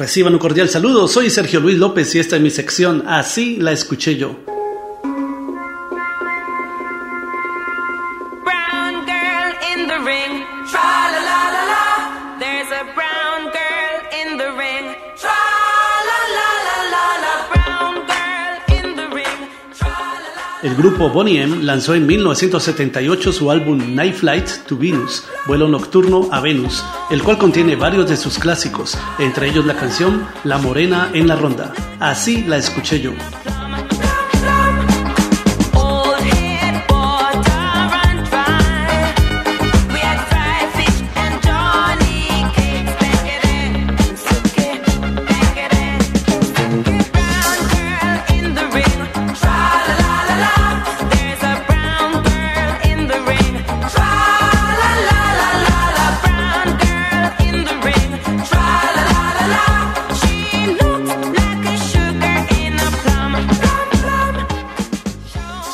Reciban 0.00 0.32
un 0.32 0.38
cordial 0.38 0.70
saludo, 0.70 1.06
soy 1.08 1.28
Sergio 1.28 1.60
Luis 1.60 1.76
López 1.76 2.14
y 2.14 2.20
esta 2.20 2.36
es 2.36 2.40
mi 2.40 2.48
sección. 2.48 3.04
Así 3.06 3.56
la 3.56 3.72
escuché 3.72 4.16
yo. 4.16 4.34
El 20.62 20.74
grupo 20.74 21.08
Bonnie 21.08 21.40
M 21.40 21.62
lanzó 21.62 21.94
en 21.94 22.06
1978 22.06 23.32
su 23.32 23.50
álbum 23.50 23.94
Night 23.94 24.14
Flight 24.14 24.66
to 24.66 24.76
Venus, 24.76 25.24
vuelo 25.46 25.66
nocturno 25.68 26.28
a 26.30 26.40
Venus, 26.40 26.84
el 27.10 27.22
cual 27.22 27.38
contiene 27.38 27.76
varios 27.76 28.10
de 28.10 28.18
sus 28.18 28.38
clásicos, 28.38 28.98
entre 29.18 29.48
ellos 29.48 29.64
la 29.64 29.76
canción 29.76 30.28
La 30.44 30.58
Morena 30.58 31.10
en 31.14 31.28
la 31.28 31.36
Ronda. 31.36 31.72
Así 31.98 32.44
la 32.44 32.58
escuché 32.58 33.00
yo. 33.00 33.12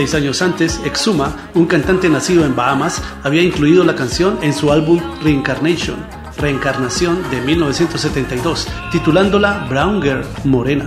Seis 0.00 0.14
años 0.14 0.40
antes, 0.40 0.80
Exuma, 0.86 1.50
un 1.52 1.66
cantante 1.66 2.08
nacido 2.08 2.46
en 2.46 2.56
Bahamas, 2.56 3.02
había 3.22 3.42
incluido 3.42 3.84
la 3.84 3.94
canción 3.94 4.38
en 4.40 4.54
su 4.54 4.72
álbum 4.72 4.98
Reincarnation, 5.22 5.98
Reencarnación 6.38 7.18
de 7.30 7.42
1972, 7.42 8.66
titulándola 8.90 9.66
Brown 9.68 10.00
Girl, 10.00 10.24
Morena. 10.44 10.86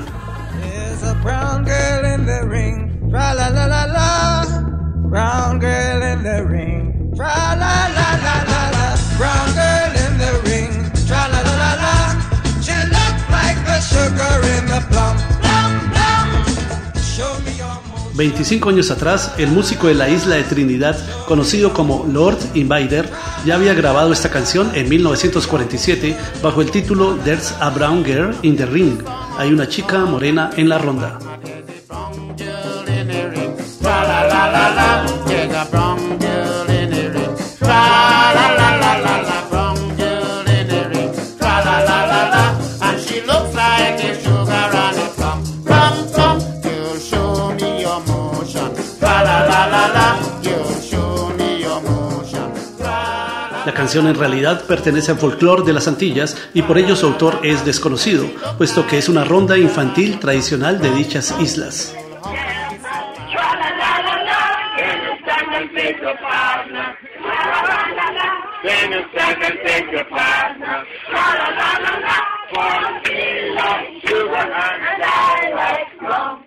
25 18.15 18.69
años 18.69 18.91
atrás, 18.91 19.33
el 19.37 19.49
músico 19.49 19.87
de 19.87 19.95
la 19.95 20.09
isla 20.09 20.35
de 20.35 20.43
Trinidad, 20.43 20.97
conocido 21.25 21.73
como 21.73 22.05
Lord 22.11 22.37
Invader, 22.53 23.09
ya 23.45 23.55
había 23.55 23.73
grabado 23.73 24.13
esta 24.13 24.29
canción 24.29 24.71
en 24.75 24.87
1947 24.87 26.15
bajo 26.41 26.61
el 26.61 26.69
título 26.69 27.17
There's 27.23 27.53
a 27.59 27.69
Brown 27.71 28.05
Girl 28.05 28.35
in 28.43 28.55
the 28.55 28.65
Ring. 28.65 28.99
Hay 29.37 29.51
una 29.51 29.67
chica 29.67 30.05
morena 30.05 30.51
en 30.57 30.69
la 30.69 30.77
ronda. 30.77 31.32
La 53.65 53.73
canción 53.73 54.07
en 54.07 54.15
realidad 54.15 54.65
pertenece 54.65 55.11
al 55.11 55.17
folclore 55.17 55.63
de 55.63 55.73
las 55.73 55.87
Antillas 55.87 56.49
y 56.53 56.61
por 56.61 56.77
ello 56.77 56.95
su 56.95 57.07
autor 57.07 57.39
es 57.43 57.65
desconocido, 57.65 58.25
puesto 58.57 58.85
que 58.87 58.97
es 58.97 59.09
una 59.09 59.23
ronda 59.23 59.57
infantil 59.57 60.19
tradicional 60.19 60.79
de 60.79 60.91
dichas 60.91 61.35
islas. 61.39 61.95